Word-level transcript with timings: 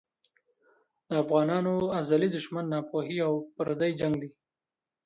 د 1.07 1.09
افغانانو 1.23 1.73
ازلي 1.99 2.29
دښمن 2.31 2.65
ناپوهي 2.73 3.17
او 3.27 3.33
پردی 3.55 3.91
جنګ 3.99 4.13
دی. 4.21 4.29